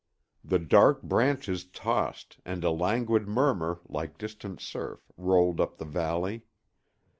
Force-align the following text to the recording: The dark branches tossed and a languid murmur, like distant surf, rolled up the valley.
The 0.43 0.57
dark 0.57 1.03
branches 1.03 1.63
tossed 1.63 2.39
and 2.43 2.63
a 2.63 2.71
languid 2.71 3.27
murmur, 3.27 3.81
like 3.87 4.17
distant 4.17 4.59
surf, 4.59 5.11
rolled 5.15 5.61
up 5.61 5.77
the 5.77 5.85
valley. 5.85 6.41